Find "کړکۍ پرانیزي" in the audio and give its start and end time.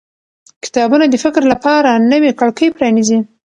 2.39-3.19